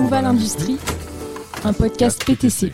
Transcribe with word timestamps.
Où 0.00 0.08
va 0.08 0.22
l'industrie 0.22 0.76
Un 1.62 1.72
podcast 1.72 2.24
PTC. 2.24 2.72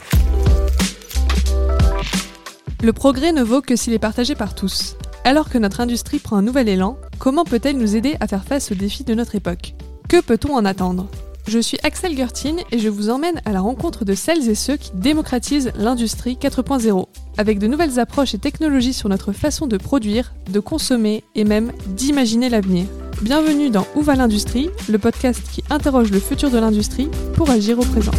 Le 2.83 2.93
progrès 2.95 3.33
ne 3.33 3.43
vaut 3.43 3.61
que 3.61 3.77
s'il 3.77 3.93
est 3.93 3.99
partagé 3.99 4.35
par 4.35 4.55
tous. 4.55 4.97
Alors 5.25 5.51
que 5.51 5.59
notre 5.59 5.81
industrie 5.81 6.19
prend 6.19 6.39
un 6.39 6.43
nouvel 6.43 6.69
élan, 6.69 6.97
comment 7.19 7.45
peut-elle 7.45 7.77
nous 7.77 7.95
aider 7.95 8.17
à 8.21 8.27
faire 8.27 8.45
face 8.45 8.73
aux 8.73 8.75
défis 8.75 9.05
de 9.05 9.13
notre 9.13 9.35
époque? 9.35 9.75
Que 10.09 10.23
peut-on 10.23 10.55
en 10.55 10.65
attendre? 10.65 11.09
Je 11.47 11.59
suis 11.59 11.79
Axel 11.83 12.17
Gertin 12.17 12.57
et 12.73 12.79
je 12.79 12.89
vous 12.89 13.11
emmène 13.11 13.43
à 13.45 13.53
la 13.53 13.61
rencontre 13.61 14.07
de 14.07 14.15
celles 14.15 14.49
et 14.49 14.55
ceux 14.55 14.79
qui 14.79 14.93
démocratisent 14.95 15.73
l'industrie 15.75 16.39
4.0, 16.41 17.07
avec 17.37 17.59
de 17.59 17.67
nouvelles 17.67 18.01
approches 18.01 18.35
et 18.35 18.39
technologies 18.39 18.95
sur 18.95 19.11
notre 19.11 19.33
façon 19.33 19.67
de 19.67 19.77
produire, 19.77 20.33
de 20.51 20.61
consommer 20.61 21.23
et 21.35 21.45
même 21.45 21.73
d'imaginer 21.89 22.49
l'avenir. 22.49 22.87
Bienvenue 23.23 23.69
dans 23.69 23.87
Où 23.97 24.01
va 24.01 24.17
l'industrie, 24.17 24.71
le 24.89 24.99
podcast 24.99 25.43
qui 25.53 25.63
interroge 25.69 26.11
le 26.11 26.21
futur 26.21 26.51
de 26.51 26.57
l'industrie 26.57 27.11
pour 27.35 27.51
agir 27.51 27.79
au 27.79 27.85
présent. 27.85 28.13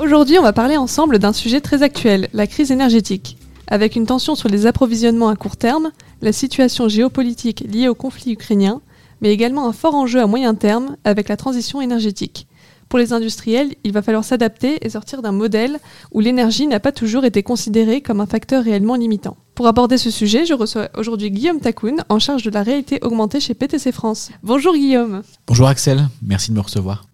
Aujourd'hui, 0.00 0.36
on 0.36 0.42
va 0.42 0.52
parler 0.52 0.76
ensemble 0.76 1.20
d'un 1.20 1.32
sujet 1.32 1.60
très 1.60 1.84
actuel, 1.84 2.28
la 2.32 2.48
crise 2.48 2.72
énergétique. 2.72 3.38
Avec 3.68 3.94
une 3.94 4.04
tension 4.04 4.34
sur 4.34 4.48
les 4.48 4.66
approvisionnements 4.66 5.28
à 5.28 5.36
court 5.36 5.56
terme, 5.56 5.92
la 6.22 6.32
situation 6.32 6.88
géopolitique 6.88 7.64
liée 7.72 7.86
au 7.86 7.94
conflit 7.94 8.32
ukrainien, 8.32 8.80
mais 9.20 9.32
également 9.32 9.68
un 9.68 9.72
fort 9.72 9.94
enjeu 9.94 10.20
à 10.20 10.26
moyen 10.26 10.56
terme 10.56 10.96
avec 11.04 11.28
la 11.28 11.36
transition 11.36 11.80
énergétique. 11.80 12.48
Pour 12.88 12.98
les 12.98 13.12
industriels, 13.12 13.76
il 13.84 13.92
va 13.92 14.02
falloir 14.02 14.24
s'adapter 14.24 14.84
et 14.84 14.90
sortir 14.90 15.22
d'un 15.22 15.30
modèle 15.30 15.78
où 16.10 16.18
l'énergie 16.18 16.66
n'a 16.66 16.80
pas 16.80 16.90
toujours 16.90 17.24
été 17.24 17.44
considérée 17.44 18.00
comme 18.00 18.20
un 18.20 18.26
facteur 18.26 18.64
réellement 18.64 18.96
limitant. 18.96 19.36
Pour 19.56 19.68
aborder 19.68 19.96
ce 19.96 20.10
sujet, 20.10 20.44
je 20.44 20.52
reçois 20.52 20.90
aujourd'hui 20.98 21.30
Guillaume 21.30 21.60
Takoun, 21.60 22.04
en 22.10 22.18
charge 22.18 22.42
de 22.42 22.50
la 22.50 22.62
réalité 22.62 22.98
augmentée 23.00 23.40
chez 23.40 23.54
PTC 23.54 23.90
France. 23.90 24.28
Bonjour 24.42 24.74
Guillaume. 24.74 25.22
Bonjour 25.46 25.66
Axel, 25.66 26.10
merci 26.20 26.50
de 26.50 26.56
me 26.56 26.60
recevoir. 26.60 27.06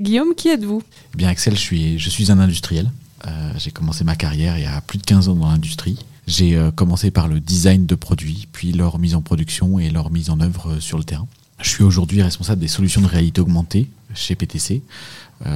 Guillaume, 0.00 0.34
qui 0.34 0.48
êtes-vous? 0.48 0.82
Eh 1.14 1.16
bien 1.16 1.28
Axel, 1.28 1.54
je 1.54 1.60
suis, 1.60 2.00
je 2.00 2.10
suis 2.10 2.32
un 2.32 2.40
industriel. 2.40 2.90
Euh, 3.28 3.52
j'ai 3.58 3.70
commencé 3.70 4.02
ma 4.02 4.16
carrière 4.16 4.58
il 4.58 4.64
y 4.64 4.66
a 4.66 4.80
plus 4.80 4.98
de 4.98 5.04
15 5.04 5.28
ans 5.28 5.36
dans 5.36 5.46
l'industrie. 5.46 5.96
J'ai 6.26 6.56
euh, 6.56 6.72
commencé 6.72 7.12
par 7.12 7.28
le 7.28 7.38
design 7.38 7.86
de 7.86 7.94
produits, 7.94 8.48
puis 8.50 8.72
leur 8.72 8.98
mise 8.98 9.14
en 9.14 9.22
production 9.22 9.78
et 9.78 9.88
leur 9.90 10.10
mise 10.10 10.30
en 10.30 10.40
œuvre 10.40 10.72
euh, 10.72 10.80
sur 10.80 10.98
le 10.98 11.04
terrain. 11.04 11.28
Je 11.60 11.68
suis 11.68 11.84
aujourd'hui 11.84 12.22
responsable 12.22 12.60
des 12.60 12.66
solutions 12.66 13.02
de 13.02 13.06
réalité 13.06 13.40
augmentée 13.40 13.88
chez 14.16 14.34
PTC, 14.34 14.82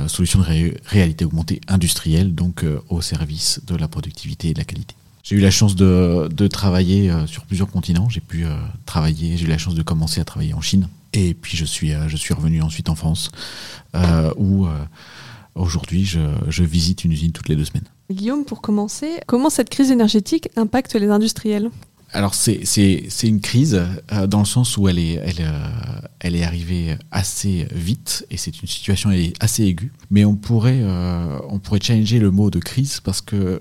solutions 0.07 0.39
de 0.39 0.45
ré 0.45 0.81
réalité 0.87 1.25
augmentée 1.25 1.61
industrielle, 1.67 2.33
donc 2.33 2.65
au 2.89 3.01
service 3.03 3.61
de 3.67 3.75
la 3.75 3.89
productivité 3.89 4.51
et 4.51 4.53
de 4.53 4.59
la 4.59 4.65
qualité. 4.65 4.95
J'ai 5.29 5.37
eu 5.37 5.41
la 5.41 5.51
chance 5.51 5.77
de, 5.77 6.27
de 6.35 6.47
travailler 6.47 7.11
euh, 7.11 7.27
sur 7.27 7.45
plusieurs 7.45 7.69
continents. 7.69 8.09
J'ai 8.09 8.23
pu 8.23 8.47
euh, 8.47 8.57
travailler, 8.87 9.37
j'ai 9.37 9.45
eu 9.45 9.49
la 9.49 9.59
chance 9.59 9.75
de 9.75 9.83
commencer 9.83 10.23
à 10.23 10.25
travailler 10.25 10.55
en 10.55 10.63
Chine. 10.63 10.89
Et 11.13 11.35
puis 11.35 11.55
je 11.55 11.67
suis, 11.67 11.93
euh, 11.93 12.09
je 12.09 12.17
suis 12.17 12.33
revenu 12.33 12.63
ensuite 12.63 12.89
en 12.89 12.95
France, 12.95 13.31
euh, 13.95 14.33
où 14.39 14.65
euh, 14.65 14.71
aujourd'hui 15.55 16.07
je, 16.07 16.21
je 16.49 16.65
visite 16.65 17.05
une 17.05 17.13
usine 17.13 17.33
toutes 17.33 17.51
les 17.51 17.57
deux 17.57 17.67
semaines. 17.67 17.85
Guillaume, 18.11 18.47
pour 18.47 18.63
commencer, 18.63 19.21
comment 19.27 19.51
cette 19.51 19.69
crise 19.69 19.91
énergétique 19.91 20.49
impacte 20.57 20.95
les 20.95 21.09
industriels? 21.09 21.69
Alors 22.15 22.35
c'est 22.35 22.65
c'est 22.65 23.05
c'est 23.11 23.29
une 23.29 23.43
crise 23.43 23.83
euh, 24.13 24.27
dans 24.27 24.39
le 24.39 24.47
sens 24.47 24.79
où 24.79 24.89
elle 24.89 24.99
est 24.99 25.21
elle 25.23 25.47
elle 26.21 26.37
est 26.37 26.43
arrivée 26.43 26.97
assez 27.11 27.69
vite 27.71 28.25
et 28.31 28.39
c'est 28.39 28.63
une 28.63 28.69
situation 28.69 29.11
assez 29.41 29.65
aiguë. 29.65 29.93
Mais 30.11 30.25
on 30.25 30.37
pourrait 30.37 30.83
on 31.51 31.59
pourrait 31.59 31.81
challenger 31.83 32.19
le 32.19 32.31
mot 32.31 32.49
de 32.49 32.61
crise 32.61 33.01
parce 33.01 33.21
que 33.21 33.61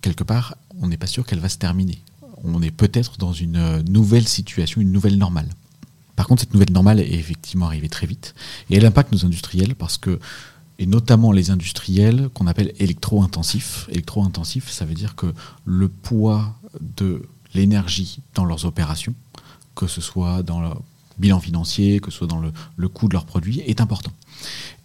quelque 0.00 0.24
part 0.24 0.56
on 0.84 0.88
n'est 0.88 0.96
pas 0.96 1.06
sûr 1.06 1.26
qu'elle 1.26 1.40
va 1.40 1.48
se 1.48 1.58
terminer. 1.58 1.98
On 2.44 2.62
est 2.62 2.70
peut-être 2.70 3.16
dans 3.16 3.32
une 3.32 3.56
euh, 3.56 3.82
nouvelle 3.82 4.28
situation, 4.28 4.80
une 4.80 4.92
nouvelle 4.92 5.16
normale. 5.16 5.48
Par 6.14 6.28
contre, 6.28 6.42
cette 6.42 6.52
nouvelle 6.52 6.72
normale 6.72 7.00
est 7.00 7.14
effectivement 7.14 7.66
arrivée 7.66 7.88
très 7.88 8.06
vite 8.06 8.34
et 8.70 8.76
elle 8.76 8.86
impacte 8.86 9.12
nos 9.12 9.24
industriels 9.24 9.74
parce 9.74 9.98
que 9.98 10.20
et 10.78 10.86
notamment 10.86 11.32
les 11.32 11.50
industriels 11.50 12.28
qu'on 12.34 12.46
appelle 12.48 12.72
électro-intensifs. 12.78 13.86
Électro-intensifs, 13.90 14.70
ça 14.70 14.84
veut 14.84 14.94
dire 14.94 15.14
que 15.14 15.32
le 15.64 15.88
poids 15.88 16.56
de 16.80 17.22
l'énergie 17.54 18.18
dans 18.34 18.44
leurs 18.44 18.64
opérations, 18.64 19.14
que 19.76 19.86
ce 19.86 20.00
soit 20.00 20.42
dans 20.42 20.60
le 20.60 20.70
bilan 21.18 21.40
financier, 21.40 22.00
que 22.00 22.10
ce 22.10 22.18
soit 22.18 22.26
dans 22.26 22.40
le, 22.40 22.52
le 22.76 22.88
coût 22.88 23.08
de 23.08 23.14
leurs 23.14 23.26
produits, 23.26 23.60
est 23.60 23.80
important. 23.80 24.12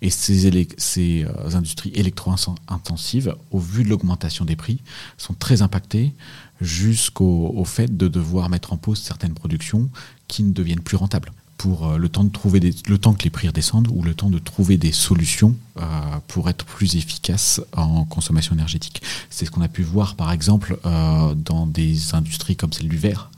Et 0.01 0.09
ces, 0.09 0.67
ces 0.78 1.25
euh, 1.25 1.56
industries 1.56 1.91
électro-intensives, 1.94 3.35
au 3.51 3.59
vu 3.59 3.84
de 3.84 3.90
l'augmentation 3.90 4.45
des 4.45 4.56
prix, 4.56 4.79
sont 5.17 5.34
très 5.34 5.62
impactées 5.62 6.13
jusqu'au 6.62 7.53
au 7.56 7.66
fait 7.66 7.95
de 7.95 8.07
devoir 8.07 8.50
mettre 8.50 8.73
en 8.73 8.78
pause 8.78 9.00
certaines 9.00 9.34
productions 9.34 9.90
qui 10.28 10.44
ne 10.44 10.51
deviennent 10.51 10.81
plus 10.81 10.97
rentables 10.97 11.31
pour 11.57 11.88
euh, 11.88 11.97
le 11.97 12.07
temps 12.07 12.23
de 12.23 12.29
trouver 12.29 12.59
le 12.59 12.97
temps 12.97 13.13
que 13.13 13.23
les 13.23 13.29
prix 13.29 13.47
redescendent 13.47 13.90
ou 13.91 14.01
le 14.01 14.13
temps 14.13 14.29
de 14.29 14.40
trouver 14.40 14.78
des 14.78 14.94
solutions 14.94 15.56
euh, 15.78 15.81
pour 16.28 16.50
être 16.50 16.63
plus 16.66 16.96
efficace 16.96 17.61
en 17.73 18.06
consommation 18.06 18.56
énergétique. 18.56 19.01
C'est 19.29 19.46
ce 19.46 19.51
qu'on 19.51 19.61
a 19.61 19.67
pu 19.67 19.84
voir 19.84 20.16
par 20.16 20.31
exemple 20.31 20.79
dans 20.84 21.66
des 21.67 22.16
industries 22.16 22.56
comme 22.56 22.72
celle 22.72 22.88
du 22.88 22.97
verre 22.97 23.29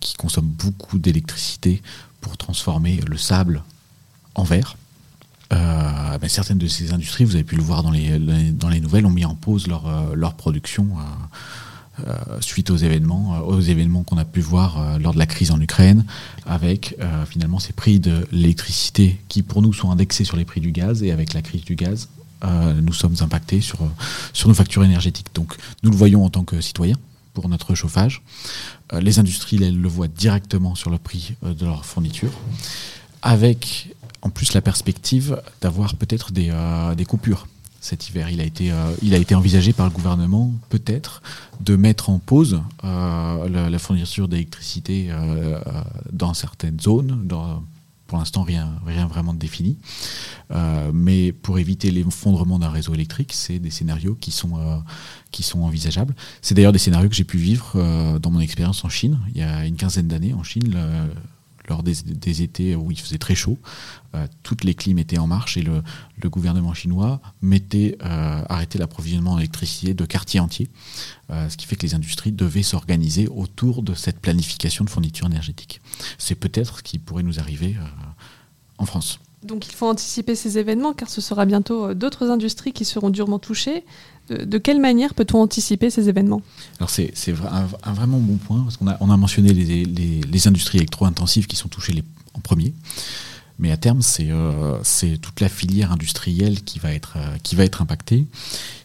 qui 0.00 0.14
consomment 0.14 0.48
beaucoup 0.48 0.98
d'électricité 0.98 1.80
pour 2.22 2.38
transformer 2.38 3.00
le 3.06 3.18
sable 3.18 3.62
en 4.34 4.44
verre. 4.44 4.76
Euh, 5.52 6.18
ben, 6.18 6.28
certaines 6.28 6.58
de 6.58 6.66
ces 6.66 6.92
industries, 6.94 7.24
vous 7.24 7.34
avez 7.34 7.44
pu 7.44 7.56
le 7.56 7.62
voir 7.62 7.82
dans 7.82 7.90
les, 7.90 8.18
nouvelles, 8.80 9.04
ont 9.04 9.10
mis 9.10 9.26
en 9.26 9.34
pause 9.34 9.66
leur, 9.66 9.86
euh, 9.86 10.30
production 10.38 10.88
euh, 12.00 12.40
suite 12.40 12.70
aux 12.70 12.76
événements, 12.76 13.40
aux 13.40 13.60
événements 13.60 14.02
qu'on 14.02 14.16
a 14.16 14.24
pu 14.24 14.40
voir 14.40 14.98
lors 14.98 15.12
de 15.12 15.18
la 15.18 15.26
crise 15.26 15.50
en 15.50 15.60
Ukraine, 15.60 16.06
avec 16.46 16.96
finalement 17.28 17.58
ces 17.58 17.74
prix 17.74 18.00
de 18.00 18.26
l'électricité 18.32 19.20
qui 19.28 19.42
pour 19.42 19.60
nous 19.60 19.74
sont 19.74 19.90
indexés 19.90 20.24
sur 20.24 20.38
les 20.38 20.46
prix 20.46 20.60
du 20.60 20.72
gaz, 20.72 21.02
et 21.02 21.12
avec 21.12 21.34
la 21.34 21.42
crise 21.42 21.64
du 21.64 21.74
gaz, 21.74 22.08
nous 22.82 22.94
sommes 22.94 23.14
impactés 23.20 23.60
sur, 23.60 23.78
sur 24.32 24.48
nos 24.48 24.54
factures 24.54 24.82
énergétiques. 24.84 25.28
Donc 25.34 25.54
nous 25.82 25.90
le 25.90 25.96
voyons 25.96 26.24
en 26.24 26.30
tant 26.30 26.44
que 26.44 26.62
citoyens 26.62 26.96
pour 27.32 27.48
notre 27.48 27.74
chauffage. 27.74 28.22
Euh, 28.92 29.00
les 29.00 29.18
industries, 29.18 29.62
elles 29.62 29.80
le 29.80 29.88
voient 29.88 30.08
directement 30.08 30.74
sur 30.74 30.90
le 30.90 30.98
prix 30.98 31.34
euh, 31.44 31.54
de 31.54 31.64
leur 31.64 31.84
fourniture, 31.84 32.32
avec 33.22 33.94
en 34.22 34.30
plus 34.30 34.52
la 34.54 34.60
perspective 34.60 35.40
d'avoir 35.60 35.96
peut-être 35.96 36.32
des, 36.32 36.50
euh, 36.50 36.94
coupures 37.04 37.48
cet 37.80 38.08
hiver. 38.08 38.30
Il 38.30 38.40
a 38.40 38.44
été, 38.44 39.34
envisagé 39.34 39.72
par 39.72 39.86
le 39.86 39.92
gouvernement 39.92 40.52
peut-être 40.68 41.20
de 41.60 41.74
mettre 41.74 42.10
en 42.10 42.20
pause 42.20 42.62
la, 42.84 43.78
fourniture 43.80 44.28
d'électricité 44.28 45.10
dans 46.12 46.32
certaines 46.32 46.78
zones. 46.78 47.26
Pour 48.12 48.18
l'instant, 48.18 48.42
rien, 48.42 48.78
rien 48.84 49.06
vraiment 49.06 49.32
de 49.32 49.38
défini. 49.38 49.78
Euh, 50.50 50.90
mais 50.92 51.32
pour 51.32 51.58
éviter 51.58 51.90
l'effondrement 51.90 52.58
d'un 52.58 52.68
réseau 52.68 52.92
électrique, 52.92 53.32
c'est 53.32 53.58
des 53.58 53.70
scénarios 53.70 54.14
qui 54.20 54.30
sont, 54.32 54.58
euh, 54.58 54.76
qui 55.30 55.42
sont 55.42 55.62
envisageables. 55.62 56.14
C'est 56.42 56.54
d'ailleurs 56.54 56.72
des 56.72 56.78
scénarios 56.78 57.08
que 57.08 57.14
j'ai 57.14 57.24
pu 57.24 57.38
vivre 57.38 57.72
euh, 57.76 58.18
dans 58.18 58.30
mon 58.30 58.40
expérience 58.40 58.84
en 58.84 58.90
Chine, 58.90 59.18
il 59.34 59.38
y 59.38 59.42
a 59.42 59.64
une 59.64 59.76
quinzaine 59.76 60.08
d'années 60.08 60.34
en 60.34 60.42
Chine. 60.42 60.74
le- 60.74 61.14
lors 61.68 61.82
des, 61.82 62.42
étés 62.42 62.74
où 62.74 62.90
il 62.90 62.98
faisait 62.98 63.18
très 63.18 63.34
chaud, 63.34 63.58
euh, 64.14 64.26
toutes 64.42 64.64
les 64.64 64.74
clims 64.74 64.98
étaient 64.98 65.18
en 65.18 65.26
marche 65.26 65.56
et 65.56 65.62
le, 65.62 65.82
gouvernement 66.28 66.72
chinois 66.72 67.20
mettait, 67.42 67.98
euh, 68.02 68.42
arrêtait 68.48 68.78
l'approvisionnement 68.78 69.32
en 69.32 69.38
électricité 69.38 69.92
de 69.92 70.04
quartiers 70.04 70.40
entiers, 70.40 70.70
euh, 71.30 71.48
ce 71.48 71.56
qui 71.56 71.66
fait 71.66 71.76
que 71.76 71.82
les 71.82 71.94
industries 71.94 72.32
devaient 72.32 72.62
s'organiser 72.62 73.28
autour 73.28 73.82
de 73.82 73.94
cette 73.94 74.20
planification 74.20 74.84
de 74.84 74.90
fourniture 74.90 75.26
énergétique. 75.26 75.80
C'est 76.18 76.36
peut-être 76.36 76.78
ce 76.78 76.82
qui 76.82 76.98
pourrait 76.98 77.22
nous 77.22 77.40
arriver 77.40 77.76
en 78.78 78.86
France. 78.86 79.18
Donc 79.42 79.66
il 79.66 79.74
faut 79.74 79.88
anticiper 79.88 80.36
ces 80.36 80.58
événements 80.58 80.92
car 80.92 81.10
ce 81.10 81.20
sera 81.20 81.44
bientôt 81.44 81.94
d'autres 81.94 82.30
industries 82.30 82.72
qui 82.72 82.84
seront 82.84 83.10
durement 83.10 83.40
touchées. 83.40 83.84
De, 84.28 84.58
quelle 84.58 84.80
manière 84.80 85.14
peut-on 85.14 85.40
anticiper 85.40 85.90
ces 85.90 86.08
événements? 86.08 86.42
Alors 86.78 86.90
c'est 86.90 87.12
un, 87.28 87.68
un 87.82 87.92
vraiment 87.92 88.18
bon 88.18 88.36
point, 88.36 88.62
parce 88.62 88.76
qu'on 88.76 88.86
a, 88.88 88.96
on 89.00 89.10
a 89.10 89.16
mentionné 89.16 89.52
les, 89.52 89.84
les- 89.84 90.48
industries 90.48 90.78
électro-intensives 90.78 91.46
qui 91.46 91.56
sont 91.56 91.68
touchées 91.68 92.02
en 92.34 92.40
premier, 92.40 92.72
mais 93.58 93.70
à 93.72 93.76
terme 93.76 94.00
c'est 94.00 94.30
euh, 94.30 94.78
c'est 94.82 95.18
toute 95.18 95.40
la 95.40 95.48
filière 95.48 95.92
industrielle 95.92 96.62
qui 96.62 96.78
va 96.78 96.92
être, 96.92 97.14
euh, 97.16 97.36
qui 97.42 97.56
va 97.56 97.64
être 97.64 97.82
impactée, 97.82 98.26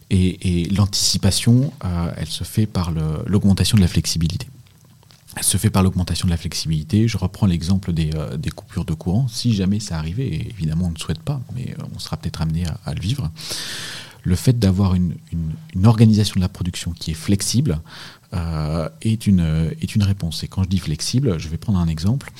et, 0.09 0.69
l'anticipation, 0.71 1.71
euh, 1.83 2.11
elle 2.17 2.27
se 2.27 2.43
fait 2.43 2.65
par 2.65 2.91
l'augmentation 3.25 3.75
de 3.75 3.81
la 3.81 3.87
flexibilité. 3.87 4.47
Elle 5.35 5.43
se 5.43 5.57
fait 5.57 5.69
par 5.69 5.83
l'augmentation 5.83 6.25
de 6.25 6.31
la 6.31 6.37
flexibilité. 6.37 7.07
Je 7.07 7.17
reprends 7.17 7.45
l'exemple 7.45 7.93
des, 7.93 8.09
des 8.39 8.49
coupures 8.49 8.85
de 8.85 8.93
courant. 8.95 9.27
Si 9.27 9.53
jamais 9.53 9.79
ça 9.79 9.99
arrivait, 9.99 10.47
évidemment 10.49 10.85
on 10.87 10.91
ne 10.91 10.97
souhaite 10.97 11.19
pas, 11.21 11.41
mais 11.53 11.75
on 11.95 11.99
sera 11.99 12.17
peut-être 12.17 12.41
amené 12.41 12.63
à 12.85 12.93
le 12.95 12.99
vivre, 13.01 13.29
le 14.23 14.35
fait 14.35 14.57
d'avoir 14.57 14.95
une, 14.95 15.15
organisation 15.83 16.35
de 16.35 16.41
la 16.41 16.49
production 16.49 16.91
qui 16.91 17.11
est 17.11 17.15
flexible 17.15 17.81
euh, 18.33 18.89
est, 19.01 19.27
une, 19.27 19.41
réponse. 20.01 20.43
Et 20.43 20.47
quand 20.47 20.63
je 20.63 20.69
dis 20.69 20.79
flexible, 20.79 21.39
je 21.39 21.47
vais 21.47 21.57
prendre 21.57 21.79
un 21.79 21.87
exemple. 21.87 22.31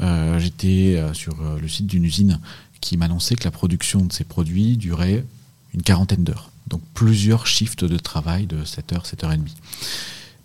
Euh, 0.00 0.38
J'étais 0.38 0.96
euh, 0.96 1.12
sur 1.14 1.36
le 1.60 1.68
site 1.68 1.86
d'une 1.86 2.04
usine 2.04 2.40
qui 2.80 2.96
m'annonçait 2.96 3.34
que 3.34 3.44
la 3.44 3.50
production 3.50 4.04
de 4.04 4.12
ces 4.12 4.24
produits 4.24 4.76
durait 4.76 5.24
une 5.74 5.82
quarantaine 5.82 6.24
d'heures. 6.24 6.50
Donc 6.66 6.82
plusieurs 6.94 7.46
shifts 7.46 7.84
de 7.84 7.98
travail 7.98 8.46
de 8.46 8.64
7 8.64 8.92
heures, 8.92 9.06
7 9.06 9.24
heures 9.24 9.32
et 9.32 9.38
demie. 9.38 9.54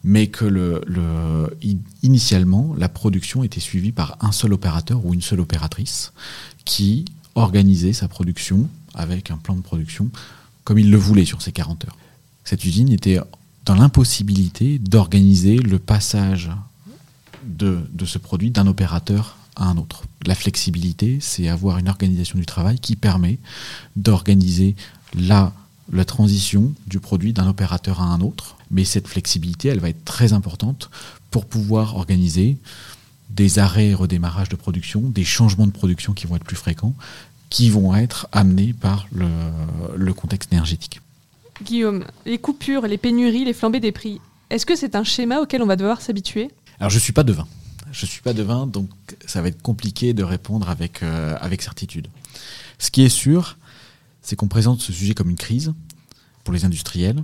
Mais 0.03 0.27
que 0.27 0.81
initialement, 2.01 2.75
la 2.77 2.89
production 2.89 3.44
était 3.44 3.62
suivie 3.62 3.94
par 3.94 4.18
un 4.19 4.31
seul 4.31 4.51
opérateur 4.53 5.06
ou 5.06 5.13
une 5.13 5.21
seule 5.21 5.39
opératrice 5.39 6.12
qui 6.65 7.06
organisait 7.36 7.94
sa 7.94 8.07
production 8.07 8.69
avec 8.94 9.31
un 9.31 9.38
plan 9.38 9.56
de 9.56 9.62
production 9.62 10.09
comme 10.63 10.80
il 10.80 10.89
le 10.92 10.98
voulait 10.98 11.25
sur 11.25 11.42
ces 11.42 11.51
40 11.51 11.86
heures. 11.86 11.98
Cette 12.44 12.65
usine 12.65 12.92
était 12.92 13.19
dans 13.65 13.75
l'impossibilité 13.75 14.80
d'organiser 14.80 15.57
le 15.57 15.80
passage 15.80 16.51
de, 17.45 17.80
ce 18.06 18.18
produit 18.18 18.51
d'un 18.51 18.68
opérateur 18.68 19.38
à 19.56 19.65
un 19.65 19.77
autre. 19.77 20.04
La 20.25 20.36
flexibilité, 20.36 21.19
c'est 21.21 21.48
avoir 21.48 21.77
une 21.77 21.89
organisation 21.89 22.39
du 22.39 22.45
travail 22.45 22.80
qui 22.80 22.95
permet 22.95 23.38
d'organiser 23.95 24.75
la, 25.13 25.54
la 25.92 26.06
transition 26.06 26.74
du 26.88 27.00
produit 27.00 27.33
d'un 27.33 27.48
opérateur 27.48 28.01
à 28.01 28.06
un 28.06 28.21
autre. 28.21 28.56
Mais 28.71 28.86
cette 28.86 29.07
flexibilité, 29.07 29.69
elle 29.69 29.80
va 29.80 29.89
être 29.89 30.06
très 30.06 30.33
importante 30.33 30.89
pour 31.30 31.45
pouvoir 31.45 31.95
organiser 31.95 32.57
des 33.30 33.60
arrêts 33.60 33.88
et 33.88 33.94
redémarrages 33.94 34.50
de 34.50 34.56
production, 34.56 35.01
des 35.01 35.24
changements 35.24 35.68
de 35.68 35.71
production 35.71 36.13
qui 36.13 36.27
vont 36.27 36.36
être 36.36 36.44
plus 36.44 36.56
fréquents, 36.56 36.94
qui 37.53 37.69
vont 37.69 37.95
être 37.95 38.27
amenés 38.31 38.73
par 38.73 39.05
le, 39.11 39.27
le 39.95 40.13
contexte 40.13 40.51
énergétique. 40.51 41.01
Guillaume, 41.61 42.03
les 42.25 42.39
coupures, 42.39 42.88
les 42.88 42.97
pénuries, 42.97 43.45
les 43.45 43.53
flambées 43.53 43.79
des 43.79 43.91
prix, 43.91 44.19
est-ce 44.50 44.65
que 44.65 44.75
c'est 44.75 44.95
un 44.95 45.03
schéma 45.03 45.39
auquel 45.39 45.61
on 45.61 45.67
va 45.67 45.75
devoir 45.75 46.01
s'habituer? 46.01 46.50
Alors 46.79 46.89
je 46.89 46.95
ne 46.95 47.01
suis 47.01 47.13
pas 47.13 47.23
devin. 47.23 47.47
Je 47.91 48.05
ne 48.05 48.09
suis 48.09 48.23
pas 48.23 48.33
devin, 48.33 48.65
donc 48.65 48.89
ça 49.27 49.44
va 49.44 49.50
être 49.50 49.61
compliqué 49.61 50.15
de 50.15 50.23
répondre 50.23 50.67
avec, 50.67 51.03
euh, 51.03 51.38
avec 51.41 51.61
certitude. 51.61 52.07
Ce 52.79 52.89
qui 52.89 53.03
est 53.03 53.09
sûr, 53.09 53.57
c'est 54.23 54.35
qu'on 54.35 54.47
présente 54.47 54.81
ce 54.81 54.91
sujet 54.91 55.13
comme 55.13 55.29
une 55.29 55.38
crise 55.38 55.75
pour 56.44 56.55
les 56.55 56.65
industriels. 56.65 57.23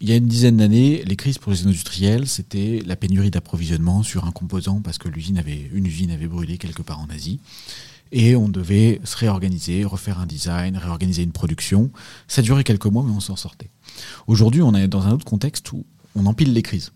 Il 0.00 0.08
y 0.08 0.12
a 0.12 0.16
une 0.16 0.26
dizaine 0.26 0.56
d'années, 0.56 1.02
les 1.04 1.16
crises 1.16 1.36
pour 1.36 1.52
les 1.52 1.66
industriels, 1.66 2.26
c'était 2.28 2.82
la 2.86 2.96
pénurie 2.96 3.30
d'approvisionnement 3.30 4.02
sur 4.02 4.24
un 4.24 4.30
composant 4.30 4.80
parce 4.80 4.96
que 4.96 5.08
l'usine 5.08 5.36
avait, 5.36 5.68
une 5.74 5.84
usine 5.84 6.12
avait 6.12 6.28
brûlé 6.28 6.56
quelque 6.56 6.80
part 6.80 7.00
en 7.00 7.10
Asie. 7.10 7.40
Et 8.12 8.36
on 8.36 8.48
devait 8.48 9.00
se 9.04 9.16
réorganiser, 9.16 9.84
refaire 9.84 10.18
un 10.18 10.26
design, 10.26 10.76
réorganiser 10.76 11.22
une 11.22 11.32
production. 11.32 11.90
Ça 12.26 12.42
durait 12.42 12.64
quelques 12.64 12.86
mois, 12.86 13.02
mais 13.02 13.12
on 13.12 13.20
s'en 13.20 13.36
sortait. 13.36 13.70
Aujourd'hui, 14.26 14.62
on 14.62 14.74
est 14.74 14.88
dans 14.88 15.06
un 15.06 15.12
autre 15.12 15.24
contexte 15.24 15.72
où 15.72 15.84
on 16.14 16.26
empile 16.26 16.52
les 16.52 16.62
crises. 16.62 16.92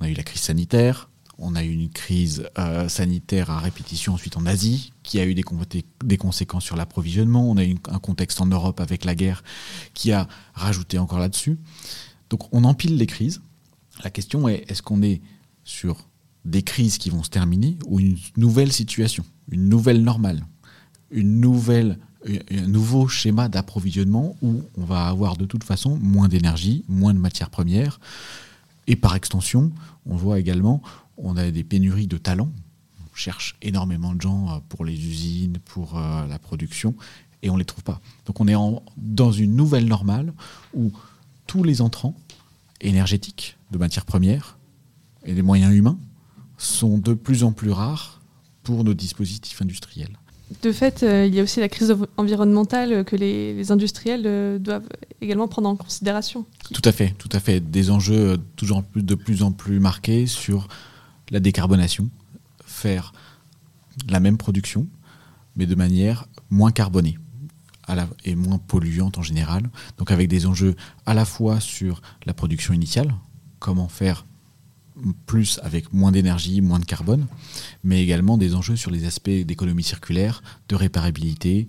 On 0.00 0.04
a 0.04 0.08
eu 0.08 0.14
la 0.14 0.22
crise 0.22 0.42
sanitaire, 0.42 1.08
on 1.38 1.54
a 1.54 1.62
eu 1.62 1.70
une 1.70 1.88
crise 1.88 2.48
euh, 2.58 2.88
sanitaire 2.88 3.50
à 3.50 3.60
répétition 3.60 4.14
ensuite 4.14 4.36
en 4.36 4.44
Asie, 4.46 4.92
qui 5.04 5.20
a 5.20 5.24
eu 5.24 5.34
des, 5.34 5.44
des 6.04 6.16
conséquences 6.16 6.64
sur 6.64 6.76
l'approvisionnement. 6.76 7.48
On 7.48 7.56
a 7.56 7.64
eu 7.64 7.76
un 7.88 7.98
contexte 8.00 8.40
en 8.40 8.46
Europe 8.46 8.80
avec 8.80 9.04
la 9.04 9.14
guerre 9.14 9.44
qui 9.94 10.12
a 10.12 10.26
rajouté 10.54 10.98
encore 10.98 11.20
là-dessus. 11.20 11.58
Donc 12.30 12.52
on 12.52 12.64
empile 12.64 12.96
les 12.96 13.06
crises. 13.06 13.40
La 14.02 14.10
question 14.10 14.48
est, 14.48 14.64
est-ce 14.68 14.82
qu'on 14.82 15.02
est 15.02 15.20
sur 15.64 16.07
des 16.44 16.62
crises 16.62 16.98
qui 16.98 17.10
vont 17.10 17.22
se 17.22 17.30
terminer 17.30 17.78
ou 17.86 18.00
une 18.00 18.16
nouvelle 18.36 18.72
situation, 18.72 19.24
une 19.50 19.68
nouvelle 19.68 20.02
normale, 20.02 20.46
une 21.10 21.40
nouvelle, 21.40 21.98
un 22.50 22.66
nouveau 22.66 23.08
schéma 23.08 23.48
d'approvisionnement 23.48 24.36
où 24.42 24.62
on 24.76 24.84
va 24.84 25.06
avoir 25.06 25.36
de 25.36 25.44
toute 25.44 25.64
façon 25.64 25.98
moins 26.00 26.28
d'énergie, 26.28 26.84
moins 26.88 27.14
de 27.14 27.18
matières 27.18 27.50
premières. 27.50 28.00
Et 28.86 28.96
par 28.96 29.14
extension, 29.14 29.70
on 30.06 30.16
voit 30.16 30.38
également, 30.38 30.82
on 31.16 31.36
a 31.36 31.50
des 31.50 31.64
pénuries 31.64 32.06
de 32.06 32.16
talents. 32.16 32.52
On 33.00 33.14
cherche 33.14 33.56
énormément 33.60 34.14
de 34.14 34.20
gens 34.20 34.48
euh, 34.48 34.58
pour 34.68 34.84
les 34.84 34.94
usines, 34.94 35.58
pour 35.64 35.98
euh, 35.98 36.26
la 36.26 36.38
production, 36.38 36.94
et 37.42 37.50
on 37.50 37.54
ne 37.54 37.58
les 37.58 37.64
trouve 37.64 37.84
pas. 37.84 38.00
Donc 38.26 38.40
on 38.40 38.48
est 38.48 38.54
dans 38.96 39.32
une 39.32 39.54
nouvelle 39.54 39.86
normale 39.86 40.32
où 40.74 40.92
tous 41.46 41.62
les 41.62 41.80
entrants 41.80 42.14
énergétiques 42.80 43.56
de 43.70 43.78
matières 43.78 44.04
premières 44.04 44.58
et 45.24 45.34
des 45.34 45.42
moyens 45.42 45.74
humains 45.74 45.98
sont 46.58 46.98
de 46.98 47.14
plus 47.14 47.44
en 47.44 47.52
plus 47.52 47.70
rares 47.70 48.20
pour 48.62 48.84
nos 48.84 48.94
dispositifs 48.94 49.62
industriels. 49.62 50.18
De 50.62 50.72
fait, 50.72 51.02
euh, 51.02 51.26
il 51.26 51.34
y 51.34 51.40
a 51.40 51.42
aussi 51.42 51.60
la 51.60 51.68
crise 51.68 51.94
environnementale 52.16 53.04
que 53.04 53.16
les, 53.16 53.54
les 53.54 53.70
industriels 53.70 54.22
euh, 54.24 54.58
doivent 54.58 54.88
également 55.20 55.46
prendre 55.46 55.68
en 55.68 55.76
considération. 55.76 56.46
Tout 56.72 56.82
à 56.84 56.92
fait, 56.92 57.14
tout 57.18 57.28
à 57.32 57.40
fait. 57.40 57.60
Des 57.60 57.90
enjeux 57.90 58.30
euh, 58.30 58.36
toujours 58.56 58.82
plus, 58.82 59.02
de 59.02 59.14
plus 59.14 59.42
en 59.42 59.52
plus 59.52 59.78
marqués 59.78 60.26
sur 60.26 60.68
la 61.30 61.40
décarbonation, 61.40 62.08
faire 62.64 63.12
la 64.08 64.20
même 64.20 64.38
production, 64.38 64.86
mais 65.56 65.66
de 65.66 65.74
manière 65.74 66.26
moins 66.48 66.70
carbonée 66.70 67.18
à 67.86 67.94
la, 67.94 68.08
et 68.24 68.34
moins 68.34 68.58
polluante 68.58 69.18
en 69.18 69.22
général. 69.22 69.68
Donc 69.98 70.10
avec 70.10 70.28
des 70.28 70.46
enjeux 70.46 70.76
à 71.04 71.12
la 71.12 71.26
fois 71.26 71.60
sur 71.60 72.00
la 72.24 72.32
production 72.32 72.72
initiale, 72.72 73.14
comment 73.58 73.88
faire 73.88 74.24
plus 75.26 75.60
avec 75.62 75.92
moins 75.92 76.12
d'énergie, 76.12 76.60
moins 76.60 76.78
de 76.78 76.84
carbone, 76.84 77.26
mais 77.84 78.02
également 78.02 78.38
des 78.38 78.54
enjeux 78.54 78.76
sur 78.76 78.90
les 78.90 79.04
aspects 79.04 79.30
d'économie 79.30 79.82
circulaire, 79.82 80.42
de 80.68 80.76
réparabilité 80.76 81.68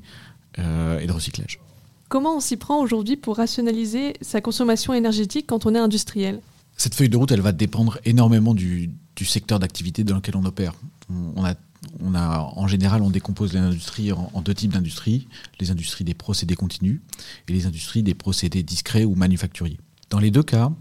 euh, 0.58 1.00
et 1.00 1.08
de 1.08 1.12
recyclage. 1.12 1.60
Comment 2.08 2.38
on 2.38 2.40
s'y 2.40 2.58
prend 2.58 2.81
aujourd'hui 2.81 3.18
pour 3.18 3.38
rationaliser 3.38 4.14
sa 4.22 4.42
consommation 4.42 4.94
énergétique 4.94 5.46
quand 5.48 5.66
on 5.66 5.76
est 5.76 5.80
industriel? 5.80 6.42
Cette 6.76 6.96
feuille 6.96 7.10
de 7.10 7.18
route, 7.18 7.31
elle 7.31 7.42
va 7.42 7.52
dépendre 7.52 8.00
énormément 8.06 8.56
du, 8.56 8.90
du 9.16 9.26
secteur 9.26 9.60
d'activité 9.60 10.04
dans 10.04 10.16
lequel 10.16 10.36
on 10.36 10.46
opère. 10.46 10.74
On, 11.10 11.34
on, 11.36 11.46
a, 11.46 11.54
on 12.00 12.16
a, 12.16 12.40
en 12.56 12.68
général, 12.68 13.02
on 13.02 13.10
décompose 13.10 13.54
l'industrie 13.54 14.12
en, 14.12 14.31
en 14.34 14.42
deux 14.42 14.54
types 14.54 14.72
d'industries 14.72 15.28
les 15.60 15.72
industries 15.72 16.04
des 16.04 16.14
procédés 16.14 16.56
continus 16.56 17.02
et 17.48 17.54
les 17.54 17.66
industries 17.66 18.02
des 18.02 18.16
procédés 18.16 18.64
discrets 18.64 19.06
ou 19.06 19.14
manufacturiers. 19.16 19.80
Dans 20.10 20.20
les 20.20 20.31
deux 20.31 20.42
cas, 20.44 20.72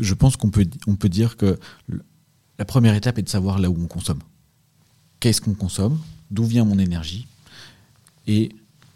je 0.00 0.14
pense 0.14 0.36
qu'on 0.36 0.50
peut, 0.50 0.66
on 0.86 0.96
peut 0.96 1.08
dire 1.08 1.36
que 1.36 1.58
la 2.58 2.64
première 2.64 2.94
étape 2.94 3.18
est 3.18 3.22
de 3.22 3.28
savoir 3.28 3.58
là 3.58 3.70
où 3.70 3.76
on 3.80 3.86
consomme. 3.86 4.20
Qu'est-ce 5.20 5.40
qu'on 5.40 5.54
consomme 5.54 5.98
D'où 6.30 6.44
vient 6.44 6.64
mon 6.64 6.78
énergie 6.78 7.26
Et 8.26 8.50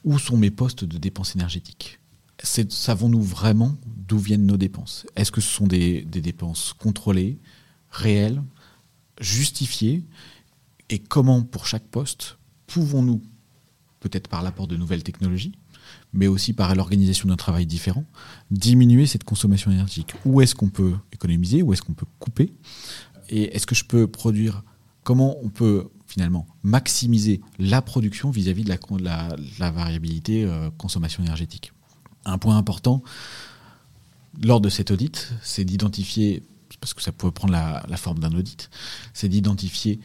où 0.05 0.19
sont 0.19 0.37
mes 0.37 0.51
postes 0.51 0.85
de 0.85 0.99
dépenses 0.99 1.35
énergétiques. 1.35 1.99
Savons-nous 2.43 3.23
vraiment 3.23 3.77
d'où 3.87 4.19
viennent 4.19 4.47
nos 4.47 4.57
dépenses? 4.57 5.07
Est-ce 5.15 5.31
que 5.31 5.41
ce 5.41 5.49
sont 5.49 5.67
des, 5.67 6.03
des, 6.03 6.21
dépenses 6.21 6.73
contrôlées, 6.73 7.39
réelles, 7.91 8.43
justifiées? 9.21 10.03
Et 10.91 10.99
comment, 10.99 11.43
pour 11.43 11.67
chaque 11.67 11.85
poste, 11.85 12.37
pouvons-nous, 12.67 13.23
peut-être 14.01 14.27
par 14.27 14.43
l'apport 14.43 14.67
de 14.67 14.77
nouvelles 14.77 15.05
technologies, 15.05 15.53
mais 16.13 16.27
aussi 16.27 16.53
par 16.53 16.75
l'organisation 16.75 17.29
d'un 17.29 17.37
travail 17.37 17.67
différent, 17.67 18.05
diminuer 18.51 19.07
cette 19.07 19.25
consommation 19.25 19.71
énergétique. 19.71 20.15
Où 20.25 20.41
est-ce 20.41 20.55
qu'on 20.55 20.69
peut 20.69 20.95
économiser? 21.13 21.63
Où 21.63 21.73
est-ce 21.73 21.83
qu'on 21.83 21.95
peut 21.95 22.07
couper? 22.19 22.53
Et 23.29 23.55
est-ce 23.57 23.67
que 23.67 23.75
je 23.75 23.85
peux 23.85 24.07
produire 24.07 24.63
Comment 25.05 25.37
on 25.43 25.49
peut 25.49 25.89
finalement 26.07 26.47
maximiser 26.63 27.41
la 27.59 27.83
production 27.83 28.31
vis-à-vis 28.31 28.65
de 28.65 28.75
la, 29.03 29.71
variabilité 29.71 30.45
euh, 30.45 30.71
consommation 30.79 31.23
énergétique? 31.25 31.73
Un 32.25 32.39
point 32.39 32.57
important 32.57 33.03
lors 34.43 34.61
de 34.61 34.69
cet 34.69 34.91
audit, 34.91 35.33
c'est 35.43 35.65
d'identifier, 35.65 36.43
parce 36.81 36.95
que 36.95 37.03
ça 37.03 37.13
peut 37.13 37.31
prendre 37.31 37.53
la, 37.53 37.85
la 37.89 37.97
forme 37.97 38.19
d'un 38.21 38.33
audit, 38.33 38.71
c'est 39.13 39.29
d'identifier 39.29 40.01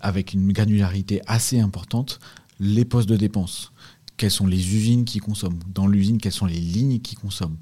avec 0.00 0.34
une 0.34 0.52
granularité 0.52 1.22
assez 1.26 1.60
importante 1.60 2.18
les 2.60 2.84
postes 2.84 3.08
de 3.08 3.16
dépenses 3.16 3.72
quelles 4.22 4.30
sont 4.30 4.46
les 4.46 4.76
usines 4.76 5.04
qui 5.04 5.18
consomment, 5.18 5.58
dans 5.74 5.88
l'usine, 5.88 6.18
quelles 6.18 6.30
sont 6.30 6.46
les 6.46 6.60
lignes 6.60 7.00
qui 7.00 7.16
consomment, 7.16 7.56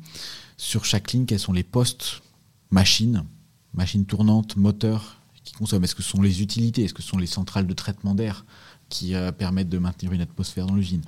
sur 0.58 0.84
chaque 0.84 1.10
ligne, 1.10 1.24
quels 1.24 1.38
sont 1.38 1.54
les 1.54 1.62
postes, 1.62 2.20
machines, 2.70 3.24
machines 3.72 4.04
tournantes, 4.04 4.58
moteurs 4.58 5.22
qui 5.42 5.54
consomment, 5.54 5.84
est-ce 5.84 5.94
que 5.94 6.02
ce 6.02 6.10
sont 6.10 6.20
les 6.20 6.42
utilités, 6.42 6.84
est-ce 6.84 6.92
que 6.92 7.00
ce 7.00 7.08
sont 7.08 7.16
les 7.16 7.26
centrales 7.26 7.66
de 7.66 7.72
traitement 7.72 8.14
d'air 8.14 8.44
qui 8.90 9.14
euh, 9.14 9.32
permettent 9.32 9.70
de 9.70 9.78
maintenir 9.78 10.12
une 10.12 10.20
atmosphère 10.20 10.66
dans 10.66 10.74
l'usine? 10.74 11.00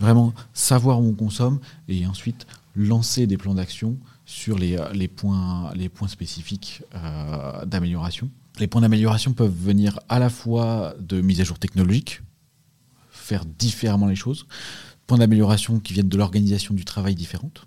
Vraiment 0.00 0.34
savoir 0.52 1.00
où 1.00 1.06
on 1.06 1.14
consomme 1.14 1.60
et 1.86 2.04
ensuite 2.04 2.48
lancer 2.74 3.28
des 3.28 3.36
plans 3.36 3.54
d'action 3.54 3.96
sur 4.26 4.58
les, 4.58 4.76
les 4.94 5.06
points 5.06 5.72
spécifiques 6.08 6.82
euh, 6.96 7.64
d'amélioration. 7.66 8.28
Les 8.58 8.66
points 8.66 8.80
d'amélioration 8.80 9.32
peuvent 9.32 9.56
venir 9.56 10.00
à 10.08 10.18
la 10.18 10.28
fois 10.28 10.96
de 10.98 11.20
mise 11.20 11.40
à 11.40 11.44
jour 11.44 11.60
technologique, 11.60 12.20
faire 13.22 13.44
différemment 13.44 14.06
les 14.06 14.16
choses, 14.16 14.46
points 15.06 15.18
d'amélioration 15.18 15.80
qui 15.80 15.92
viennent 15.92 16.08
de 16.08 16.16
l'organisation 16.16 16.74
du 16.74 16.84
travail 16.84 17.14
différente, 17.14 17.66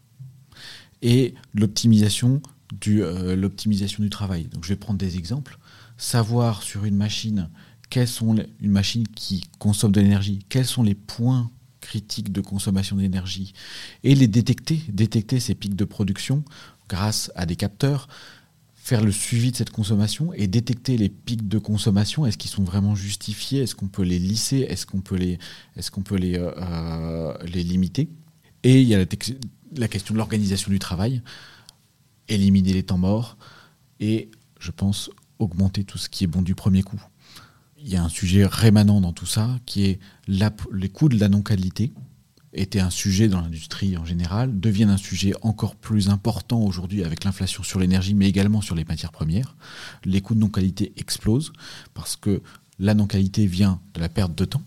et 1.02 1.36
l'optimisation 1.54 2.42
du, 2.74 3.04
euh, 3.04 3.36
du 3.36 4.10
travail. 4.10 4.46
Donc 4.46 4.64
je 4.64 4.70
vais 4.70 4.76
prendre 4.76 5.00
des 5.00 5.18
exemples. 5.18 5.58
Savoir 5.98 6.64
sur 6.64 6.86
une 6.86 6.96
machine, 6.96 7.50
quelles 7.90 8.08
sont 8.08 8.34
les, 8.34 8.48
une 8.60 8.72
machine 8.72 9.08
qui 9.08 9.44
consomme 9.60 9.92
de 9.92 10.02
l'énergie, 10.02 10.40
quels 10.50 10.66
sont 10.66 10.84
les 10.84 10.96
points 10.96 11.50
critiques 11.80 12.32
de 12.32 12.42
consommation 12.42 12.96
d'énergie, 12.96 13.54
et 14.04 14.16
les 14.16 14.28
détecter, 14.28 14.82
détecter 14.90 15.40
ces 15.40 15.54
pics 15.54 15.76
de 15.76 15.86
production 15.86 16.44
grâce 16.90 17.32
à 17.36 17.46
des 17.46 17.56
capteurs, 17.56 18.08
faire 18.86 19.04
le 19.04 19.12
suivi 19.12 19.52
de 19.52 19.58
cette 19.58 19.72
consommation 19.72 20.32
et 20.34 20.46
détecter 20.46 20.96
les 20.96 21.10
pics 21.10 21.48
de 21.48 21.58
consommation. 21.58 22.28
Est-ce 22.28 22.38
qu'ils 22.38 22.52
sont 22.52 22.64
vraiment 22.64 22.94
justifiés? 22.94 23.64
Est-ce 23.64 23.74
qu'on 23.74 23.88
peut 23.88 24.04
les 24.04 24.20
lisser? 24.20 24.60
Est-ce 24.60 24.86
qu'on 24.86 25.02
peut 25.02 25.16
les, 25.16 25.40
est-ce 25.76 25.90
qu'on 25.90 26.04
peut 26.04 26.18
les, 26.18 26.36
euh, 26.38 27.34
les 27.46 27.64
limiter? 27.64 28.10
Et 28.62 28.80
il 28.84 28.88
y 28.88 28.94
a 28.94 29.00
la, 29.00 29.88
question 29.88 30.14
de 30.14 30.20
l'organisation 30.20 30.70
du 30.70 30.78
travail, 30.78 31.24
éliminer 32.28 32.74
les 32.74 32.84
temps 32.84 33.00
morts 33.00 33.38
et, 34.00 34.30
je 34.60 34.70
pense, 34.70 35.10
augmenter 35.40 35.84
tout 35.84 35.98
ce 35.98 36.08
qui 36.08 36.24
est 36.24 36.28
bon 36.28 36.44
du 36.44 36.54
premier 36.54 36.84
coup. 36.84 37.02
Il 37.80 37.90
y 37.90 37.96
a 37.96 38.04
un 38.04 38.10
sujet 38.10 38.46
rémanent 38.46 39.02
dans 39.02 39.14
tout 39.14 39.26
ça 39.26 39.50
qui 39.66 39.86
est 39.86 40.00
les 40.28 40.90
coûts 40.90 41.10
de 41.10 41.20
la 41.20 41.28
non-qualité 41.28 41.92
était 42.56 42.80
un 42.80 42.90
sujet 42.90 43.28
dans 43.28 43.42
l'industrie 43.42 43.98
en 43.98 44.06
général, 44.06 44.60
devienne 44.60 44.90
un 44.90 44.98
sujet 44.98 45.34
encore 45.42 45.76
plus 45.76 46.10
important 46.10 46.62
aujourd'hui 46.62 47.04
avec 47.04 47.24
l'inflation 47.24 47.64
sur 47.64 47.80
l'énergie, 47.80 48.14
mais 48.14 48.28
également 48.28 48.62
sur 48.62 48.76
les 48.76 48.86
matières 48.86 49.12
premières. 49.12 49.56
Les 50.04 50.22
coûts 50.22 50.36
de 50.36 50.40
non-qualité 50.40 50.94
explosent 50.98 51.54
parce 51.94 52.16
que 52.16 52.42
la 52.80 52.94
non-qualité 52.94 53.46
vient 53.46 53.80
de 53.94 54.02
la 54.02 54.10
perte 54.10 54.36
de 54.36 54.46
temps, 54.46 54.62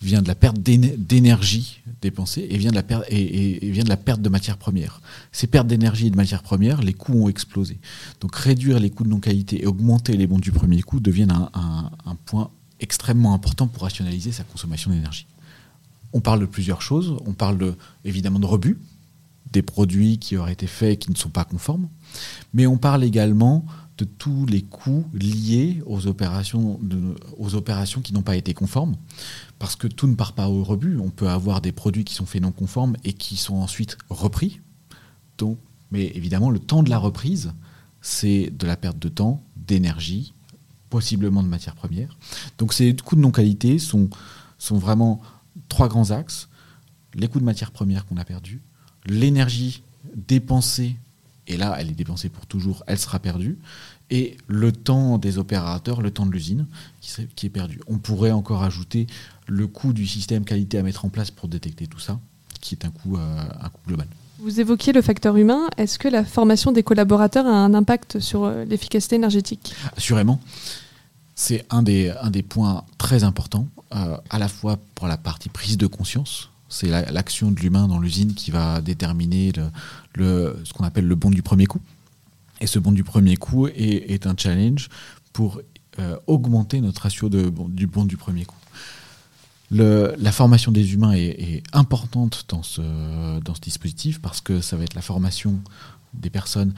vient 0.00 0.22
de 0.22 0.28
la 0.28 0.34
perte 0.34 0.58
d'énergie 0.58 1.80
dépensée 2.02 2.46
et 2.50 2.58
vient 2.58 2.70
de 2.70 2.76
la 2.76 2.82
perte 2.82 3.04
et, 3.08 3.70
vient 3.70 3.84
de 3.84 3.88
la 3.88 3.96
perte 3.96 4.20
de 4.20 4.28
matières 4.28 4.58
premières. 4.58 5.00
Ces 5.32 5.46
pertes 5.46 5.66
d'énergie 5.66 6.08
et 6.08 6.10
de 6.10 6.16
matières 6.16 6.42
premières, 6.42 6.82
les 6.82 6.94
coûts 6.94 7.24
ont 7.24 7.28
explosé. 7.28 7.78
Donc 8.20 8.36
réduire 8.36 8.78
les 8.78 8.90
coûts 8.90 9.04
de 9.04 9.08
non-qualité 9.08 9.62
et 9.62 9.66
augmenter 9.66 10.16
les 10.16 10.26
bons 10.26 10.38
du 10.38 10.52
premier 10.52 10.82
coup 10.82 11.00
deviennent 11.00 11.32
un, 11.32 11.90
un 12.04 12.14
point 12.26 12.50
extrêmement 12.80 13.34
important 13.34 13.66
pour 13.66 13.82
rationaliser 13.82 14.32
sa 14.32 14.44
consommation 14.44 14.90
d'énergie. 14.90 15.26
On 16.14 16.20
parle 16.20 16.40
de 16.40 16.46
plusieurs 16.46 16.80
choses. 16.80 17.16
On 17.26 17.34
parle 17.34 17.58
de, 17.58 17.74
évidemment 18.04 18.38
de 18.38 18.46
rebut, 18.46 18.78
des 19.52 19.62
produits 19.62 20.18
qui 20.18 20.36
auraient 20.36 20.54
été 20.54 20.66
faits 20.66 20.92
et 20.92 20.96
qui 20.96 21.10
ne 21.10 21.16
sont 21.16 21.28
pas 21.28 21.44
conformes. 21.44 21.88
Mais 22.54 22.66
on 22.66 22.78
parle 22.78 23.04
également 23.04 23.66
de 23.98 24.04
tous 24.04 24.46
les 24.46 24.62
coûts 24.62 25.04
liés 25.12 25.82
aux 25.86 26.06
opérations, 26.06 26.80
qui 28.02 28.12
n'ont 28.12 28.22
pas 28.22 28.36
été 28.36 28.54
conformes. 28.54 28.96
Parce 29.58 29.76
que 29.76 29.86
tout 29.86 30.06
ne 30.06 30.14
part 30.14 30.32
pas 30.32 30.48
au 30.48 30.64
rebut. 30.64 30.98
On 30.98 31.10
peut 31.10 31.28
avoir 31.28 31.60
des 31.60 31.72
produits 31.72 32.04
qui 32.04 32.14
sont 32.14 32.26
faits 32.26 32.42
non 32.42 32.52
conformes 32.52 32.96
et 33.04 33.12
qui 33.12 33.36
sont 33.36 33.56
ensuite 33.56 33.98
repris. 34.08 34.60
Donc, 35.38 35.58
mais 35.90 36.06
évidemment, 36.14 36.50
le 36.50 36.58
temps 36.58 36.82
de 36.82 36.90
la 36.90 36.98
reprise, 36.98 37.52
c'est 38.00 38.50
de 38.56 38.66
la 38.66 38.76
perte 38.76 38.98
de 38.98 39.08
temps, 39.08 39.42
d'énergie, 39.56 40.32
possiblement 40.90 41.42
de 41.42 41.48
matières 41.48 41.74
premières. 41.74 42.16
Donc 42.58 42.72
ces 42.72 42.94
coûts 42.94 43.16
de 43.16 43.20
non-qualité 43.20 43.78
sont 43.78 44.08
vraiment 44.70 45.20
trois 45.74 45.88
grands 45.88 46.12
axes. 46.12 46.48
Les 47.14 47.26
coûts 47.26 47.40
de 47.40 47.44
matières 47.44 47.72
premières 47.72 48.06
qu'on 48.06 48.16
a 48.16 48.24
perdus, 48.24 48.60
l'énergie 49.06 49.82
dépensée, 50.14 50.96
et 51.48 51.56
là 51.56 51.74
elle 51.78 51.90
est 51.90 51.98
dépensée 52.04 52.28
pour 52.28 52.46
toujours, 52.46 52.84
elle 52.86 52.98
sera 52.98 53.18
perdue, 53.18 53.58
et 54.10 54.36
le 54.46 54.70
temps 54.70 55.18
des 55.18 55.38
opérateurs, 55.38 56.00
le 56.00 56.12
temps 56.12 56.26
de 56.26 56.32
l'usine 56.32 56.66
qui, 57.00 57.10
qui 57.34 57.46
est 57.46 57.50
perdu. 57.50 57.80
On 57.88 57.98
pourrait 57.98 58.30
encore 58.30 58.62
ajouter 58.62 59.08
le 59.46 59.66
coût 59.66 59.92
du 59.92 60.06
système 60.06 60.44
qualité 60.44 60.78
à 60.78 60.82
mettre 60.82 61.04
en 61.04 61.08
place 61.08 61.30
pour 61.32 61.48
détecter 61.48 61.88
tout 61.88 61.98
ça, 61.98 62.20
qui 62.60 62.76
est 62.76 62.84
un 62.84 62.90
coût, 62.90 63.16
euh, 63.16 63.44
un 63.60 63.68
coût 63.68 63.80
global. 63.88 64.06
Vous 64.38 64.60
évoquiez 64.60 64.92
le 64.92 65.02
facteur 65.02 65.36
humain. 65.36 65.62
Est-ce 65.76 65.98
que 65.98 66.08
la 66.08 66.24
formation 66.24 66.70
des 66.70 66.82
collaborateurs 66.82 67.46
a 67.46 67.56
un 67.66 67.74
impact 67.74 68.20
sur 68.20 68.44
euh, 68.44 68.64
l'efficacité 68.64 69.16
énergétique? 69.16 69.74
Assurément. 69.96 70.38
C'est 71.34 71.64
un 71.70 71.82
des, 71.82 72.10
un 72.20 72.30
des 72.30 72.42
points 72.42 72.84
très 72.96 73.24
importants, 73.24 73.66
euh, 73.94 74.16
à 74.30 74.38
la 74.38 74.48
fois 74.48 74.78
pour 74.94 75.06
la 75.06 75.16
partie 75.16 75.48
prise 75.48 75.76
de 75.76 75.86
conscience. 75.86 76.50
C'est 76.68 76.88
l'action 76.88 77.52
de 77.52 77.60
l'humain 77.60 77.86
dans 77.86 78.00
l'usine 78.00 78.34
qui 78.34 78.50
va 78.50 78.80
déterminer 78.80 79.52
le, 80.14 80.56
ce 80.64 80.72
qu'on 80.72 80.84
appelle 80.84 81.06
le 81.06 81.14
bon 81.14 81.30
du 81.30 81.42
premier 81.42 81.66
coup. 81.66 81.80
Et 82.60 82.66
ce 82.66 82.78
bon 82.78 82.90
du 82.90 83.04
premier 83.04 83.36
coup 83.36 83.68
est, 83.68 84.26
un 84.26 84.34
challenge 84.36 84.88
pour 85.32 85.60
euh, 86.00 86.16
augmenter 86.26 86.80
notre 86.80 87.02
ratio 87.02 87.28
de, 87.28 87.52
du 87.68 87.86
bon 87.86 88.04
du 88.04 88.16
premier 88.16 88.44
coup. 88.44 88.56
La 89.70 90.32
formation 90.32 90.72
des 90.72 90.94
humains 90.94 91.12
est, 91.12 91.40
est, 91.40 91.62
importante 91.72 92.44
dans 92.48 92.62
ce, 92.62 93.40
dans 93.40 93.54
ce 93.54 93.60
dispositif 93.60 94.20
parce 94.20 94.40
que 94.40 94.60
ça 94.60 94.76
va 94.76 94.84
être 94.84 94.94
la 94.94 95.02
formation 95.02 95.60
des 96.12 96.30
personnes 96.30 96.74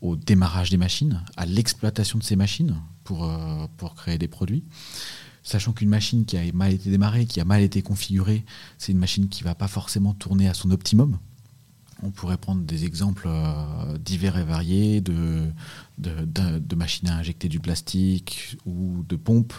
au 0.00 0.16
démarrage 0.16 0.70
des 0.70 0.76
machines, 0.76 1.22
à 1.36 1.46
l'exploitation 1.46 2.18
de 2.18 2.24
ces 2.24 2.36
machines 2.36 2.76
pour, 3.04 3.24
euh, 3.24 3.66
pour 3.76 3.94
créer 3.94 4.18
des 4.18 4.28
produits. 4.28 4.64
Sachant 5.48 5.72
qu'une 5.72 5.88
machine 5.88 6.26
qui 6.26 6.36
a 6.36 6.42
mal 6.52 6.74
été 6.74 6.90
démarrée, 6.90 7.24
qui 7.24 7.40
a 7.40 7.44
mal 7.46 7.62
été 7.62 7.80
configurée, 7.80 8.44
c'est 8.76 8.92
une 8.92 8.98
machine 8.98 9.30
qui 9.30 9.42
ne 9.44 9.48
va 9.48 9.54
pas 9.54 9.66
forcément 9.66 10.12
tourner 10.12 10.46
à 10.46 10.52
son 10.52 10.70
optimum. 10.70 11.16
On 12.02 12.10
pourrait 12.10 12.36
prendre 12.36 12.60
des 12.60 12.84
exemples 12.84 13.24
euh, 13.28 13.96
divers 13.96 14.36
et 14.36 14.44
variés 14.44 15.00
de, 15.00 15.50
machines 16.76 17.08
à 17.08 17.16
injecter 17.16 17.48
du 17.48 17.60
plastique 17.60 18.58
ou 18.66 19.02
de 19.08 19.16
pompes, 19.16 19.54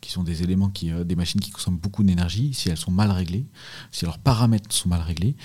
qui 0.00 0.10
sont 0.10 0.22
des 0.22 0.42
éléments, 0.42 0.70
qui, 0.70 0.90
euh, 0.90 1.04
machines 1.14 1.42
qui 1.42 1.50
consomment 1.50 1.76
beaucoup 1.76 2.04
d'énergie. 2.04 2.54
Si 2.54 2.70
elles 2.70 2.78
sont 2.78 2.90
mal 2.90 3.10
réglées, 3.10 3.44
si 3.92 4.06
leurs 4.06 4.18
paramètres 4.18 4.72
sont 4.72 4.88
mal 4.88 5.02
réglés, 5.02 5.36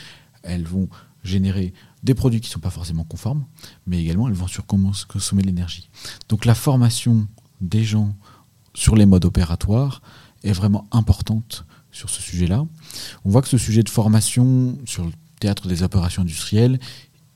elles 0.44 0.64
vont 0.64 0.88
générer 1.26 1.74
des 2.04 2.14
produits 2.14 2.40
qui 2.40 2.48
ne 2.48 2.54
sont 2.54 2.62
pas 2.62 2.70
forcément 2.70 3.04
conformes, 3.04 3.44
mais 3.86 4.00
également 4.02 4.30
elles 4.30 4.34
vont 4.34 4.48
consommer 5.10 5.42
de 5.42 5.48
l'énergie. 5.48 5.90
Donc 6.30 6.46
la 6.46 6.56
formation 6.56 7.28
des 7.60 7.84
gens 7.84 8.16
sur 8.74 8.96
les 8.96 9.06
modes 9.06 9.26
opératoires 9.26 10.02
est 10.44 10.52
vraiment 10.52 10.88
importante 10.92 11.66
sur 11.92 12.10
ce 12.10 12.22
sujet-là. 12.22 12.66
On 13.26 13.30
voit 13.30 13.42
que 13.42 13.48
ce 13.48 13.58
sujet 13.58 13.84
de 13.84 13.90
formation 13.90 14.78
sur 14.86 15.06
le 15.06 15.12
théâtre 15.40 15.68
des 15.68 15.84
opérations 15.84 16.22
industrielles, 16.22 16.80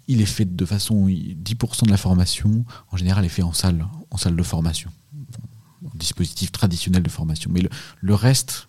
il 0.07 0.21
est 0.21 0.25
fait 0.25 0.55
de 0.55 0.65
façon 0.65 1.07
10% 1.07 1.85
de 1.85 1.91
la 1.91 1.97
formation 1.97 2.65
en 2.91 2.97
général 2.97 3.23
est 3.25 3.29
fait 3.29 3.43
en 3.43 3.53
salle, 3.53 3.85
en 4.11 4.17
salle 4.17 4.35
de 4.35 4.43
formation, 4.43 4.91
en 5.85 5.95
dispositif 5.95 6.51
traditionnel 6.51 7.03
de 7.03 7.09
formation. 7.09 7.49
Mais 7.53 7.61
le, 7.61 7.69
le 8.01 8.15
reste, 8.15 8.67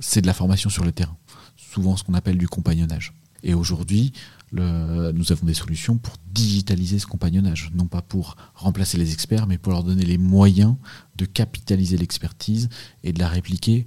c'est 0.00 0.20
de 0.20 0.26
la 0.26 0.34
formation 0.34 0.70
sur 0.70 0.84
le 0.84 0.92
terrain, 0.92 1.16
souvent 1.56 1.96
ce 1.96 2.04
qu'on 2.04 2.14
appelle 2.14 2.38
du 2.38 2.48
compagnonnage. 2.48 3.12
Et 3.42 3.54
aujourd'hui, 3.54 4.12
nous 4.52 5.32
avons 5.32 5.46
des 5.46 5.54
solutions 5.54 5.98
pour 5.98 6.14
digitaliser 6.32 6.98
ce 6.98 7.06
compagnonnage, 7.06 7.70
non 7.74 7.86
pas 7.86 8.02
pour 8.02 8.36
remplacer 8.54 8.98
les 8.98 9.12
experts, 9.12 9.46
mais 9.46 9.58
pour 9.58 9.72
leur 9.72 9.84
donner 9.84 10.04
les 10.04 10.18
moyens 10.18 10.74
de 11.16 11.24
capitaliser 11.24 11.96
l'expertise 11.96 12.68
et 13.04 13.12
de 13.12 13.18
la 13.18 13.28
répliquer 13.28 13.86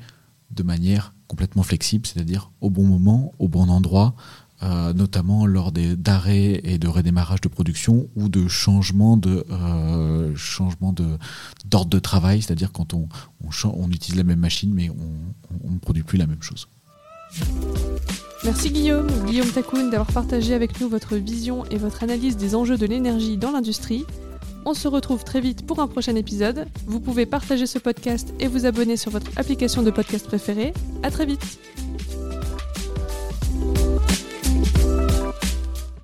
de 0.51 0.63
manière 0.63 1.13
complètement 1.27 1.63
flexible, 1.63 2.05
c'est-à-dire 2.05 2.51
au 2.59 2.69
bon 2.69 2.85
moment, 2.85 3.33
au 3.39 3.47
bon 3.47 3.69
endroit, 3.69 4.15
euh, 4.63 4.93
notamment 4.93 5.45
lors 5.45 5.71
d'arrêts 5.71 6.61
et 6.63 6.77
de 6.77 6.87
redémarrage 6.87 7.41
de 7.41 7.47
production 7.47 8.09
ou 8.15 8.29
de 8.29 8.47
changement 8.47 9.17
de 9.17 9.43
euh, 9.49 10.35
changement 10.35 10.93
de 10.93 11.17
d'ordre 11.65 11.89
de 11.89 11.99
travail, 11.99 12.41
c'est-à-dire 12.41 12.71
quand 12.71 12.93
on, 12.93 13.07
on, 13.41 13.89
utilise 13.89 14.17
la 14.17 14.23
même 14.23 14.39
machine 14.39 14.71
mais 14.71 14.91
on 14.91 15.71
ne 15.71 15.79
produit 15.79 16.03
plus 16.03 16.19
la 16.19 16.27
même 16.27 16.43
chose. 16.43 16.67
Merci 18.43 18.71
Guillaume, 18.71 19.07
Guillaume 19.27 19.51
Takoun, 19.51 19.91
d'avoir 19.91 20.11
partagé 20.11 20.55
avec 20.55 20.81
nous 20.81 20.89
votre 20.89 21.15
vision 21.15 21.63
et 21.65 21.77
votre 21.77 22.01
analyse 22.01 22.37
des 22.37 22.55
enjeux 22.55 22.77
de 22.77 22.87
l'énergie 22.87 23.37
dans 23.37 23.51
l'industrie. 23.51 24.03
On 24.65 24.73
se 24.73 24.87
retrouve 24.87 25.23
très 25.23 25.41
vite 25.41 25.65
pour 25.65 25.79
un 25.79 25.87
prochain 25.87 26.15
épisode. 26.15 26.67
Vous 26.87 26.99
pouvez 26.99 27.27
partager 27.27 27.67
ce 27.67 27.77
podcast 27.77 28.33
et 28.39 28.47
vous 28.47 28.65
abonner 28.65 28.97
sur 28.97 29.11
votre 29.11 29.29
application 29.35 29.83
de 29.83 29.91
podcast 29.91 30.25
préférée. 30.25 30.73
À 31.03 31.11
très 31.11 31.27
vite. 31.27 31.59